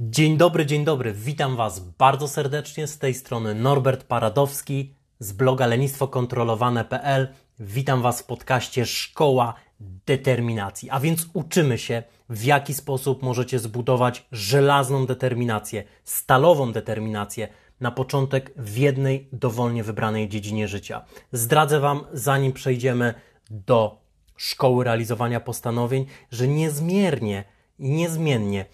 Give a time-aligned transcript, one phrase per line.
[0.00, 1.12] Dzień dobry, dzień dobry.
[1.12, 7.28] Witam Was bardzo serdecznie z tej strony Norbert Paradowski z bloga lenistwokontrolowane.pl.
[7.60, 10.90] Witam Was w podcaście Szkoła Determinacji.
[10.90, 17.48] A więc uczymy się, w jaki sposób możecie zbudować żelazną determinację, stalową determinację
[17.80, 21.04] na początek w jednej dowolnie wybranej dziedzinie życia.
[21.32, 23.14] Zdradzę Wam, zanim przejdziemy
[23.50, 24.00] do
[24.36, 27.44] szkoły realizowania postanowień, że niezmiernie
[27.78, 28.66] niezmiennie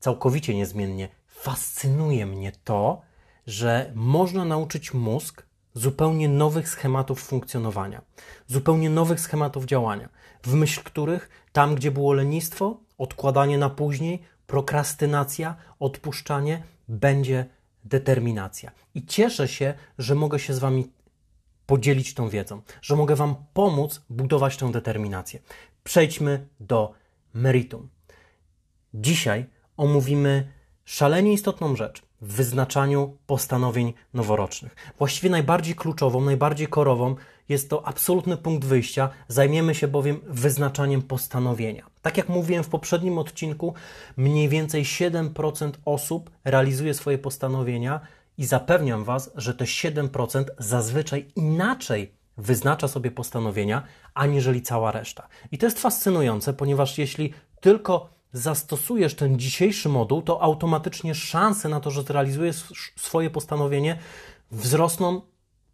[0.00, 3.02] całkowicie niezmiennie, fascynuje mnie to,
[3.46, 8.02] że można nauczyć mózg zupełnie nowych schematów funkcjonowania,
[8.46, 10.08] zupełnie nowych schematów działania,
[10.42, 17.46] w myśl których tam, gdzie było lenistwo, odkładanie na później, prokrastynacja, odpuszczanie, będzie
[17.84, 18.70] determinacja.
[18.94, 20.92] I cieszę się, że mogę się z Wami
[21.66, 25.40] podzielić tą wiedzą, że mogę Wam pomóc budować tę determinację.
[25.84, 26.92] Przejdźmy do
[27.34, 27.88] meritum.
[28.94, 30.52] Dzisiaj omówimy
[30.84, 34.76] szalenie istotną rzecz w wyznaczaniu postanowień noworocznych.
[34.98, 37.16] Właściwie najbardziej kluczową, najbardziej korową
[37.52, 39.10] jest to absolutny punkt wyjścia.
[39.28, 41.86] Zajmiemy się bowiem wyznaczaniem postanowienia.
[42.02, 43.74] Tak jak mówiłem w poprzednim odcinku,
[44.16, 48.00] mniej więcej 7% osób realizuje swoje postanowienia
[48.38, 53.82] i zapewniam Was, że te 7% zazwyczaj inaczej wyznacza sobie postanowienia,
[54.14, 55.28] aniżeli cała reszta.
[55.52, 61.80] I to jest fascynujące, ponieważ jeśli tylko zastosujesz ten dzisiejszy moduł, to automatycznie szanse na
[61.80, 63.98] to, że zrealizujesz swoje postanowienie,
[64.50, 65.22] wzrosną,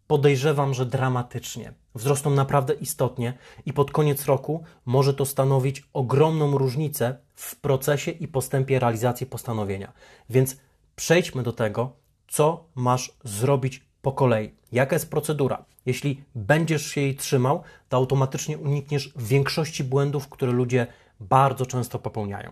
[0.09, 1.73] podejrzewam, że dramatycznie.
[1.95, 3.33] Wzrosną naprawdę istotnie
[3.65, 9.93] i pod koniec roku może to stanowić ogromną różnicę w procesie i postępie realizacji postanowienia.
[10.29, 10.57] Więc
[10.95, 11.91] przejdźmy do tego,
[12.27, 14.55] co masz zrobić po kolei.
[14.71, 15.65] Jaka jest procedura?
[15.85, 20.87] Jeśli będziesz się jej trzymał, to automatycznie unikniesz większości błędów, które ludzie
[21.19, 22.51] bardzo często popełniają.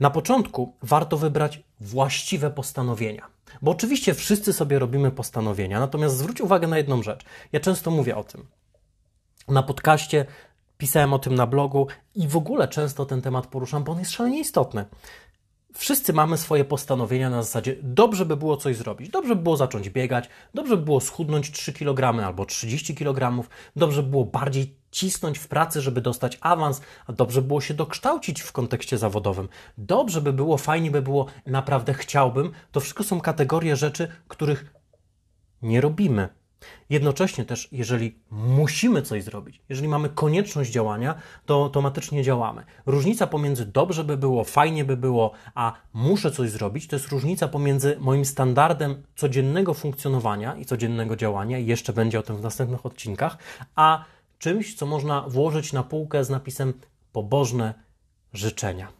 [0.00, 3.26] Na początku warto wybrać właściwe postanowienia,
[3.62, 7.24] bo oczywiście wszyscy sobie robimy postanowienia, natomiast zwróć uwagę na jedną rzecz.
[7.52, 8.46] Ja często mówię o tym.
[9.48, 10.26] Na podcaście
[10.78, 14.10] pisałem o tym na blogu i w ogóle często ten temat poruszam, bo on jest
[14.10, 14.84] szalenie istotny.
[15.74, 19.90] Wszyscy mamy swoje postanowienia na zasadzie dobrze by było coś zrobić, dobrze by było zacząć
[19.90, 25.38] biegać, dobrze by było schudnąć 3 kg albo 30 kg, dobrze by było bardziej cisnąć
[25.38, 29.48] w pracy, żeby dostać awans, a dobrze by było się dokształcić w kontekście zawodowym.
[29.78, 32.52] Dobrze by było, fajnie by było, naprawdę chciałbym.
[32.72, 34.74] To wszystko są kategorie rzeczy, których
[35.62, 36.37] nie robimy.
[36.90, 41.14] Jednocześnie też, jeżeli musimy coś zrobić, jeżeli mamy konieczność działania,
[41.46, 42.64] to automatycznie działamy.
[42.86, 47.48] Różnica pomiędzy dobrze by było, fajnie by było, a muszę coś zrobić, to jest różnica
[47.48, 52.86] pomiędzy moim standardem codziennego funkcjonowania i codziennego działania, i jeszcze będzie o tym w następnych
[52.86, 53.38] odcinkach,
[53.74, 54.04] a
[54.38, 56.74] czymś, co można włożyć na półkę z napisem
[57.12, 57.74] pobożne
[58.32, 58.97] życzenia.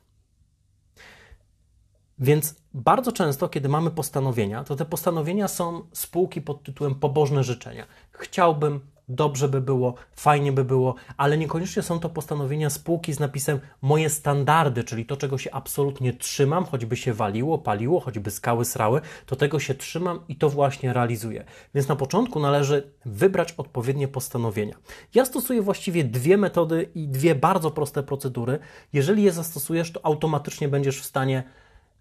[2.21, 7.87] Więc bardzo często, kiedy mamy postanowienia, to te postanowienia są spółki pod tytułem pobożne życzenia.
[8.13, 13.61] Chciałbym, dobrze by było, fajnie by było, ale niekoniecznie są to postanowienia spółki z napisem
[13.83, 19.01] moje standardy, czyli to, czego się absolutnie trzymam, choćby się waliło, paliło, choćby skały srały,
[19.27, 21.45] to tego się trzymam i to właśnie realizuję.
[21.75, 24.77] Więc na początku należy wybrać odpowiednie postanowienia.
[25.15, 28.59] Ja stosuję właściwie dwie metody i dwie bardzo proste procedury.
[28.93, 31.45] Jeżeli je zastosujesz, to automatycznie będziesz w stanie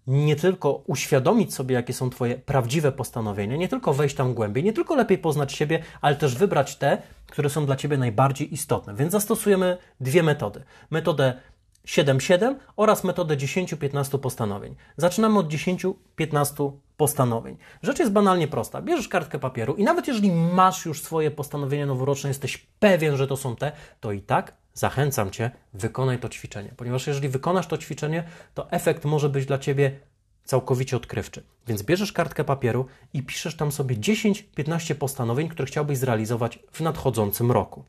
[0.08, 4.72] nie tylko uświadomić sobie, jakie są Twoje prawdziwe postanowienia, nie tylko wejść tam głębiej, nie
[4.72, 8.94] tylko lepiej poznać siebie, ale też wybrać te, które są dla Ciebie najbardziej istotne.
[8.94, 10.62] Więc zastosujemy dwie metody.
[10.90, 11.34] Metodę
[11.86, 14.74] 7-7 oraz metodę 10-15 postanowień.
[14.96, 17.56] Zaczynamy od 10-15 postanowień.
[17.82, 18.82] Rzecz jest banalnie prosta.
[18.82, 23.36] Bierzesz kartkę papieru i nawet jeżeli masz już swoje postanowienia noworoczne, jesteś pewien, że to
[23.36, 28.24] są te, to i tak zachęcam Cię, wykonaj to ćwiczenie, ponieważ jeżeli wykonasz to ćwiczenie,
[28.54, 30.00] to efekt może być dla Ciebie
[30.44, 31.42] całkowicie odkrywczy.
[31.66, 37.52] Więc bierzesz kartkę papieru i piszesz tam sobie 10-15 postanowień, które chciałbyś zrealizować w nadchodzącym
[37.52, 37.84] roku.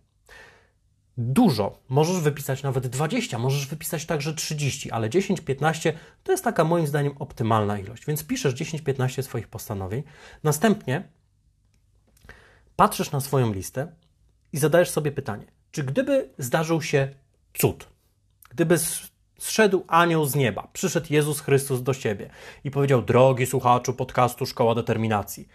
[1.17, 5.93] Dużo, możesz wypisać nawet 20, możesz wypisać także 30, ale 10-15
[6.23, 8.05] to jest taka moim zdaniem optymalna ilość.
[8.05, 10.03] Więc piszesz 10-15 swoich postanowień.
[10.43, 11.03] Następnie
[12.75, 13.91] patrzysz na swoją listę
[14.53, 17.15] i zadajesz sobie pytanie: czy gdyby zdarzył się
[17.53, 17.87] cud,
[18.49, 18.77] gdyby
[19.37, 22.29] zszedł anioł z nieba, przyszedł Jezus Chrystus do ciebie
[22.63, 25.47] i powiedział: Drogi słuchaczu podcastu Szkoła Determinacji,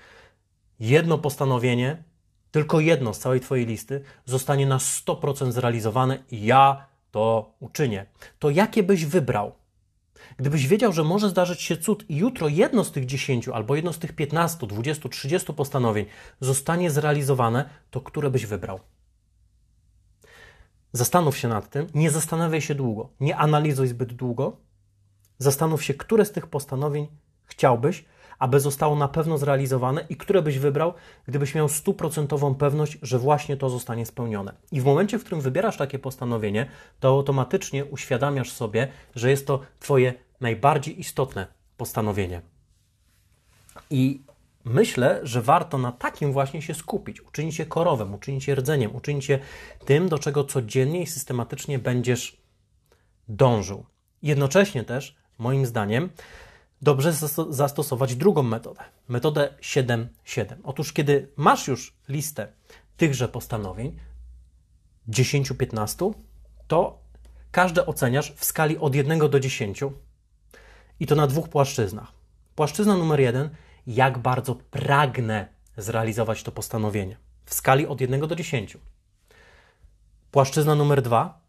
[0.81, 2.02] jedno postanowienie,
[2.50, 8.06] tylko jedno z całej Twojej listy zostanie na 100% zrealizowane i ja to uczynię.
[8.38, 9.52] To jakie byś wybrał?
[10.37, 13.93] Gdybyś wiedział, że może zdarzyć się cud i jutro jedno z tych 10 albo jedno
[13.93, 16.06] z tych 15, 20, 30 postanowień
[16.40, 18.81] zostanie zrealizowane, to które byś wybrał?
[20.96, 24.56] Zastanów się nad tym, nie zastanawiaj się długo, nie analizuj zbyt długo.
[25.38, 27.08] Zastanów się, które z tych postanowień
[27.44, 28.05] chciałbyś,
[28.38, 30.94] aby zostało na pewno zrealizowane i które byś wybrał,
[31.29, 34.55] gdybyś miał stuprocentową pewność, że właśnie to zostanie spełnione.
[34.73, 36.67] I w momencie, w którym wybierasz takie postanowienie,
[37.00, 41.46] to automatycznie uświadamiasz sobie, że jest to Twoje najbardziej istotne
[41.76, 42.43] postanowienie.
[43.91, 44.23] I
[44.64, 49.28] myślę, że warto na takim właśnie się skupić, uczynić je korowem, uczynić je rdzeniem, uczynić
[49.28, 49.38] je
[49.84, 52.43] tym, do czego codziennie i systematycznie będziesz
[53.28, 53.87] dążył.
[54.22, 56.11] Jednocześnie też, moim zdaniem,
[56.82, 57.12] dobrze
[57.49, 60.06] zastosować drugą metodę, metodę 7-7.
[60.64, 62.49] Otóż, kiedy masz już listę
[62.96, 63.96] tychże postanowień,
[65.08, 66.14] 10-15,
[66.67, 66.99] to
[67.52, 69.81] każde oceniasz w skali od 1 do 10
[71.00, 72.12] i to na dwóch płaszczyznach.
[72.55, 73.50] Płaszczyzna numer jeden,
[73.86, 78.78] jak bardzo pragnę zrealizować to postanowienie w skali od 1 do 10.
[80.31, 81.40] Płaszczyzna numer dwa,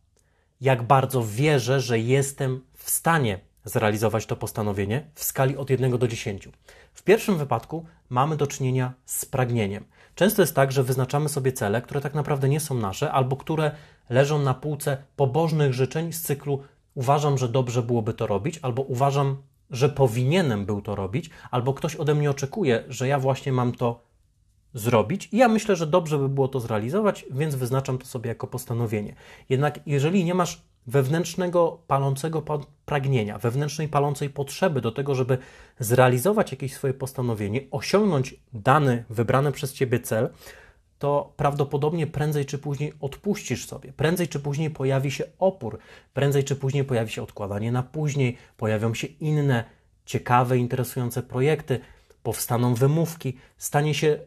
[0.62, 6.08] jak bardzo wierzę, że jestem w stanie zrealizować to postanowienie w skali od 1 do
[6.08, 6.50] 10.
[6.94, 9.86] W pierwszym wypadku mamy do czynienia z pragnieniem.
[10.16, 13.72] Często jest tak, że wyznaczamy sobie cele, które tak naprawdę nie są nasze, albo które
[14.10, 16.64] leżą na półce pobożnych życzeń z cyklu
[16.96, 19.38] uważam, że dobrze byłoby to robić, albo uważam,
[19.72, 24.06] że powinienem był to robić, albo ktoś ode mnie oczekuje, że ja właśnie mam to
[24.74, 25.30] zrobić.
[25.32, 29.16] I ja myślę, że dobrze by było to zrealizować, więc wyznaczam to sobie jako postanowienie.
[29.50, 32.44] Jednak jeżeli nie masz wewnętrznego palącego
[32.86, 35.38] pragnienia, wewnętrznej palącej potrzeby do tego, żeby
[35.80, 40.30] zrealizować jakieś swoje postanowienie, osiągnąć dany, wybrany przez ciebie cel,
[41.06, 43.94] to prawdopodobnie prędzej czy później odpuścisz sobie.
[43.94, 45.80] Prędzej czy później pojawi się opór,
[46.14, 49.64] prędzej czy później pojawi się odkładanie na później, pojawią się inne
[50.06, 51.80] ciekawe, interesujące projekty,
[52.24, 54.20] powstaną wymówki, stanie się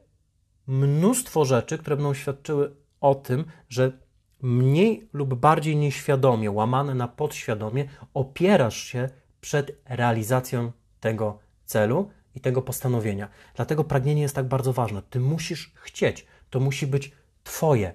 [0.67, 3.93] mnóstwo rzeczy, które będą świadczyły o tym, że
[4.43, 9.09] mniej lub bardziej nieświadomie, łamane na podświadomie, opierasz się
[9.41, 13.29] przed realizacją tego celu i tego postanowienia.
[13.55, 15.03] Dlatego pragnienie jest tak bardzo ważne.
[15.03, 17.13] Ty musisz chcieć, to musi być
[17.45, 17.95] Twoje.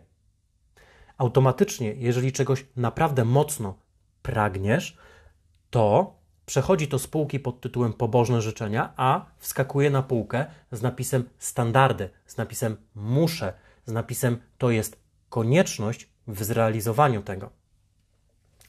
[1.17, 3.77] Automatycznie, jeżeli czegoś naprawdę mocno
[4.21, 4.97] pragniesz,
[5.69, 6.13] to
[6.45, 12.09] przechodzi to z półki pod tytułem pobożne życzenia, a wskakuje na półkę z napisem standardy,
[12.25, 13.53] z napisem muszę,
[13.85, 17.49] z napisem to jest konieczność w zrealizowaniu tego.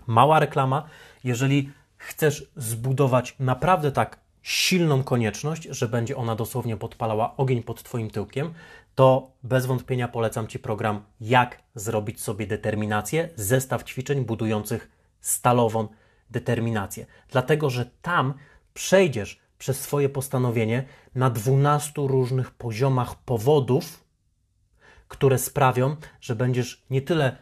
[0.07, 0.89] Mała reklama,
[1.25, 8.11] jeżeli chcesz zbudować naprawdę tak silną konieczność, że będzie ona dosłownie podpalała ogień pod Twoim
[8.11, 8.55] tyłkiem,
[8.95, 15.89] to bez wątpienia polecam Ci program Jak zrobić sobie determinację, zestaw ćwiczeń budujących stalową
[16.31, 17.07] determinację.
[17.29, 18.35] Dlatego, że tam
[18.75, 24.05] przejdziesz przez swoje postanowienie na 12 różnych poziomach powodów,
[25.09, 27.37] które sprawią, że będziesz nie tyle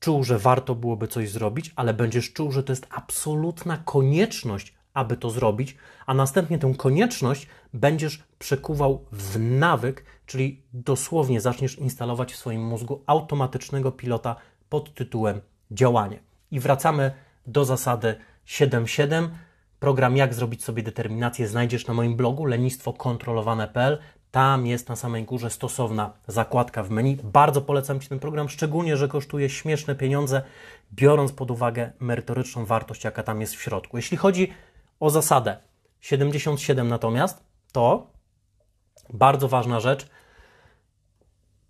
[0.00, 5.16] czuł, że warto byłoby coś zrobić, ale będziesz czuł, że to jest absolutna konieczność, aby
[5.16, 5.76] to zrobić,
[6.06, 13.02] a następnie tę konieczność będziesz przekuwał w nawyk, czyli dosłownie zaczniesz instalować w swoim mózgu
[13.06, 14.36] automatycznego pilota
[14.68, 15.40] pod tytułem
[15.70, 16.18] działanie.
[16.50, 17.10] I wracamy
[17.46, 18.14] do zasady
[18.46, 19.28] 7.7.
[19.80, 23.98] Program Jak zrobić sobie determinację znajdziesz na moim blogu lenistwokontrolowane.pl.
[24.30, 27.16] Tam jest na samej górze stosowna zakładka w menu.
[27.24, 30.42] Bardzo polecam Ci ten program, szczególnie, że kosztuje śmieszne pieniądze,
[30.92, 33.96] biorąc pod uwagę merytoryczną wartość, jaka tam jest w środku.
[33.96, 34.52] Jeśli chodzi
[35.00, 35.56] o zasadę
[36.00, 38.10] 77 natomiast, to
[39.12, 40.08] bardzo ważna rzecz,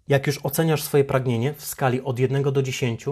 [0.09, 3.05] jak już oceniasz swoje pragnienie w skali od 1 do 10,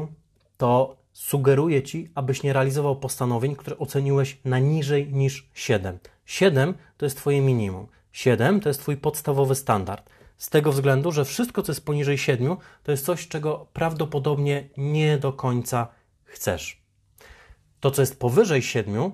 [0.57, 5.99] to sugeruję Ci, abyś nie realizował postanowień, które oceniłeś na niżej niż 7.
[6.25, 7.87] 7 to jest Twoje minimum.
[8.13, 10.11] 7 to jest Twój podstawowy standard.
[10.39, 15.19] Z tego względu, że wszystko, co jest poniżej 7, to jest coś, czego prawdopodobnie nie
[15.19, 15.89] do końca
[16.25, 16.83] chcesz.
[17.81, 19.13] To, co jest powyżej 7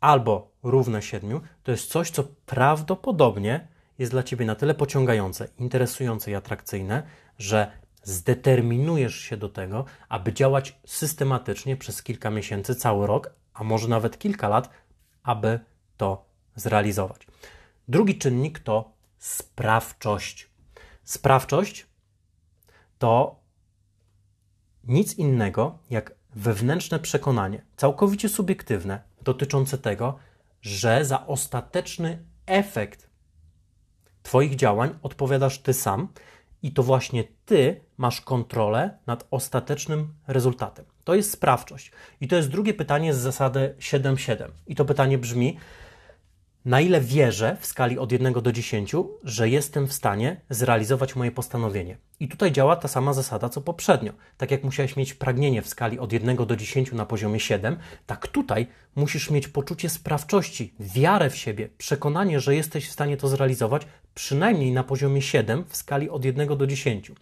[0.00, 6.30] albo równe 7, to jest coś, co prawdopodobnie jest dla Ciebie na tyle pociągające, interesujące
[6.30, 7.02] i atrakcyjne,
[7.38, 7.70] że
[8.02, 14.18] zdeterminujesz się do tego, aby działać systematycznie przez kilka miesięcy, cały rok, a może nawet
[14.18, 14.70] kilka lat,
[15.22, 15.60] aby
[15.96, 16.24] to
[16.56, 17.26] zrealizować.
[17.88, 20.50] Drugi czynnik to sprawczość.
[21.04, 21.86] Sprawczość
[22.98, 23.40] to
[24.84, 30.18] nic innego jak wewnętrzne przekonanie, całkowicie subiektywne, dotyczące tego,
[30.62, 33.10] że za ostateczny efekt
[34.22, 36.08] Twoich działań odpowiadasz Ty sam
[36.62, 40.84] i to właśnie Ty masz kontrolę nad ostatecznym rezultatem.
[41.04, 41.92] To jest sprawczość.
[42.20, 44.48] I to jest drugie pytanie z zasady 7-7.
[44.66, 45.58] I to pytanie brzmi:
[46.66, 48.92] na ile wierzę w skali od 1 do 10,
[49.22, 51.96] że jestem w stanie zrealizować moje postanowienie.
[52.20, 54.12] I tutaj działa ta sama zasada co poprzednio.
[54.36, 58.28] Tak jak musiałeś mieć pragnienie w skali od 1 do 10 na poziomie 7, tak
[58.28, 63.86] tutaj musisz mieć poczucie sprawczości, wiarę w siebie, przekonanie, że jesteś w stanie to zrealizować
[64.14, 67.12] przynajmniej na poziomie 7 w skali od 1 do 10.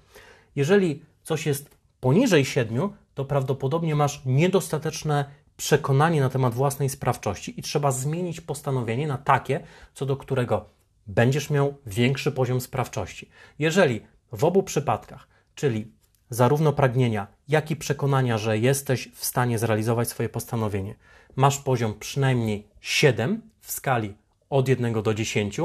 [0.56, 1.70] Jeżeli coś jest
[2.00, 5.24] poniżej 7, to prawdopodobnie masz niedostateczne
[5.56, 9.60] przekonanie na temat własnej sprawczości i trzeba zmienić postanowienie na takie,
[9.94, 10.64] co do którego
[11.06, 13.28] będziesz miał większy poziom sprawczości.
[13.58, 14.00] Jeżeli
[14.32, 15.92] w obu przypadkach, czyli
[16.30, 20.94] zarówno pragnienia, jak i przekonania, że jesteś w stanie zrealizować swoje postanowienie,
[21.36, 24.14] masz poziom przynajmniej 7 w skali
[24.50, 25.60] od 1 do 10,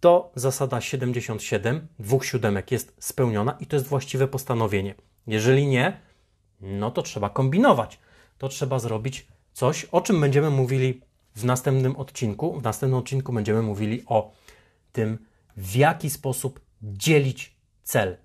[0.00, 4.94] to zasada 77, dwóch siódemek jest spełniona i to jest właściwe postanowienie.
[5.26, 6.00] Jeżeli nie,
[6.60, 7.98] no to trzeba kombinować.
[8.38, 11.00] To trzeba zrobić coś, o czym będziemy mówili
[11.34, 12.60] w następnym odcinku.
[12.60, 14.32] W następnym odcinku będziemy mówili o
[14.92, 15.18] tym,
[15.56, 18.16] w jaki sposób dzielić cel.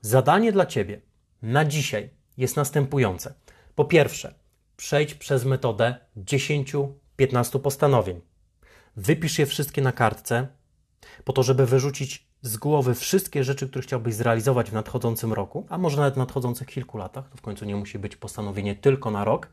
[0.00, 1.00] Zadanie dla Ciebie
[1.42, 3.34] na dzisiaj jest następujące.
[3.74, 4.34] Po pierwsze,
[4.76, 6.84] przejdź przez metodę 10-15
[7.62, 8.20] postanowień.
[8.96, 10.48] Wypisz je wszystkie na kartce,
[11.24, 15.78] po to, żeby wyrzucić z głowy wszystkie rzeczy, które chciałbyś zrealizować w nadchodzącym roku, a
[15.78, 17.28] może nawet w nadchodzących kilku latach.
[17.28, 19.48] To w końcu nie musi być postanowienie tylko na rok.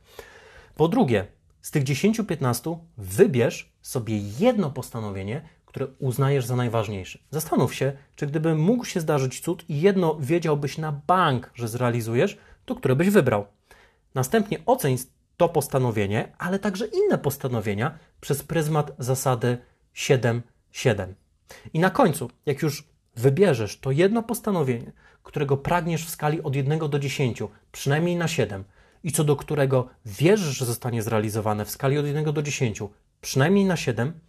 [0.76, 1.28] Po drugie,
[1.62, 7.20] z tych 10-15 wybierz sobie jedno postanowienie, które uznajesz za najważniejsze.
[7.32, 12.38] Zastanów się, czy gdyby mógł się zdarzyć cud i jedno wiedziałbyś na bank, że zrealizujesz,
[12.66, 13.46] to które byś wybrał.
[14.16, 14.98] Następnie oceń
[15.38, 19.58] to postanowienie, ale także inne postanowienia przez pryzmat zasady
[19.96, 20.42] 7-7.
[21.74, 22.84] I na końcu, jak już
[23.16, 24.92] wybierzesz to jedno postanowienie,
[25.24, 28.64] którego pragniesz w skali od 1 do 10, przynajmniej na 7,
[29.04, 32.84] i co do którego wierzysz, że zostanie zrealizowane w skali od 1 do 10,
[33.22, 34.20] przynajmniej na 7,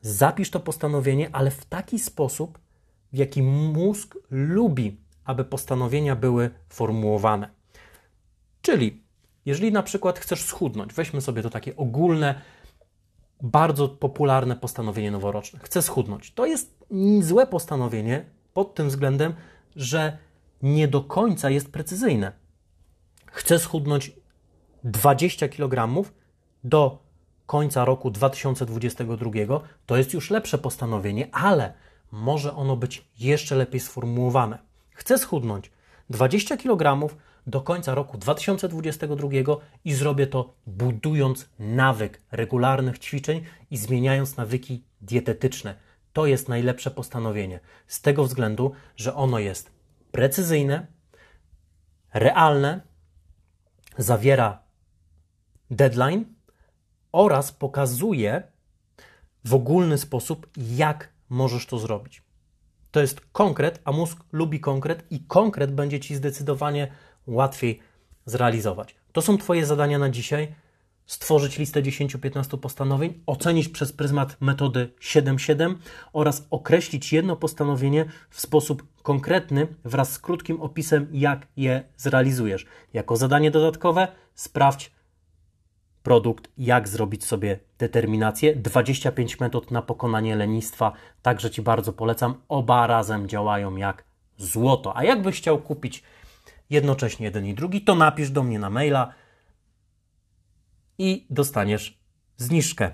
[0.00, 2.58] zapisz to postanowienie, ale w taki sposób,
[3.12, 7.50] w jaki mózg lubi, aby postanowienia były formułowane.
[8.62, 9.02] Czyli,
[9.46, 12.40] jeżeli na przykład chcesz schudnąć, weźmy sobie to takie ogólne,
[13.44, 15.58] bardzo popularne postanowienie noworoczne.
[15.62, 16.32] Chcę schudnąć.
[16.32, 16.84] To jest
[17.20, 18.24] złe postanowienie
[18.54, 19.34] pod tym względem,
[19.76, 20.18] że
[20.62, 22.32] nie do końca jest precyzyjne.
[23.26, 24.12] Chcę schudnąć
[24.84, 26.04] 20 kg
[26.64, 27.02] do
[27.46, 29.60] końca roku 2022.
[29.86, 31.74] To jest już lepsze postanowienie, ale
[32.10, 34.58] może ono być jeszcze lepiej sformułowane.
[34.90, 35.70] Chcę schudnąć
[36.10, 37.14] 20 kg
[37.46, 39.28] do końca roku 2022
[39.84, 45.74] i zrobię to budując nawyk regularnych ćwiczeń i zmieniając nawyki dietetyczne.
[46.12, 47.60] To jest najlepsze postanowienie.
[47.86, 49.70] Z tego względu, że ono jest
[50.12, 50.86] precyzyjne,
[52.14, 52.80] realne,
[53.98, 54.62] zawiera
[55.70, 56.24] deadline
[57.12, 58.42] oraz pokazuje
[59.44, 62.22] w ogólny sposób, jak możesz to zrobić.
[62.90, 66.92] To jest konkret, a mózg lubi konkret i konkret będzie ci zdecydowanie
[67.26, 67.80] łatwiej
[68.26, 68.94] zrealizować.
[69.12, 70.54] To są Twoje zadania na dzisiaj.
[71.06, 75.74] Stworzyć listę 10-15 postanowień, ocenić przez pryzmat metody 7-7
[76.12, 82.66] oraz określić jedno postanowienie w sposób konkretny wraz z krótkim opisem, jak je zrealizujesz.
[82.92, 84.90] Jako zadanie dodatkowe sprawdź
[86.02, 88.56] produkt, jak zrobić sobie determinację.
[88.56, 92.34] 25 metod na pokonanie lenistwa, także Ci bardzo polecam.
[92.48, 94.04] Oba razem działają jak
[94.36, 94.96] złoto.
[94.96, 96.02] A jakbyś chciał kupić
[96.70, 99.12] jednocześnie jeden i drugi, to napisz do mnie na maila
[100.98, 101.98] i dostaniesz
[102.36, 102.90] zniżkę.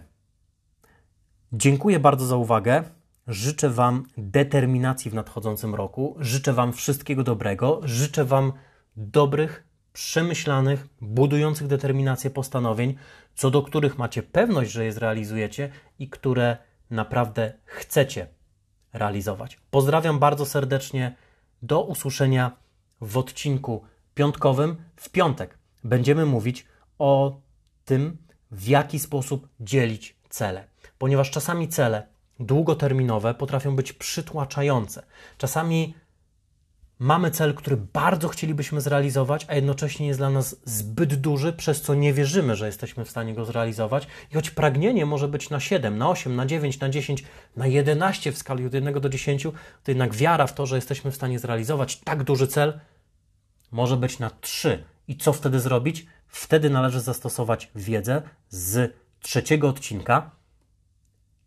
[1.52, 2.84] Dziękuję bardzo za uwagę.
[3.26, 6.16] Życzę Wam determinacji w nadchodzącym roku.
[6.20, 7.80] Życzę Wam wszystkiego dobrego.
[7.84, 8.52] Życzę Wam
[8.96, 12.94] dobrych, przemyślanych, budujących determinację postanowień,
[13.34, 16.56] co do których macie pewność, że je zrealizujecie i które
[16.90, 18.26] naprawdę chcecie
[18.92, 19.58] realizować.
[19.70, 21.16] Pozdrawiam bardzo serdecznie.
[21.62, 22.56] Do usłyszenia
[23.00, 24.76] w odcinku piątkowym.
[24.96, 26.66] W piątek będziemy mówić
[26.98, 27.40] o
[27.84, 28.16] tym,
[28.50, 30.64] w jaki sposób dzielić cele,
[30.98, 32.06] ponieważ czasami cele
[32.40, 35.02] długoterminowe potrafią być przytłaczające.
[35.38, 35.94] Czasami
[37.00, 41.94] mamy cel, który bardzo chcielibyśmy zrealizować, a jednocześnie jest dla nas zbyt duży, przez co
[41.94, 44.06] nie wierzymy, że jesteśmy w stanie go zrealizować.
[44.30, 47.24] I choć pragnienie może być na 7, na 8, na 9, na 10,
[47.56, 51.10] na 11 w skali od 1 do 10, to jednak wiara w to, że jesteśmy
[51.10, 52.80] w stanie zrealizować tak duży cel,
[53.70, 54.84] może być na 3.
[55.08, 56.06] I co wtedy zrobić?
[56.26, 60.30] Wtedy należy zastosować wiedzę z trzeciego odcinka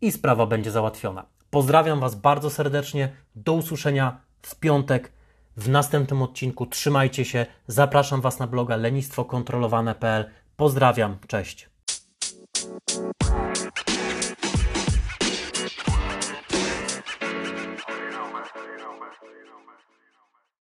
[0.00, 1.26] i sprawa będzie załatwiona.
[1.50, 3.12] Pozdrawiam Was bardzo serdecznie.
[3.34, 5.12] Do usłyszenia w piątek.
[5.56, 6.66] W następnym odcinku.
[6.66, 7.46] Trzymajcie się.
[7.66, 10.30] Zapraszam Was na bloga lenistwokontrolowane.pl.
[10.56, 11.18] Pozdrawiam.
[11.26, 11.68] Cześć.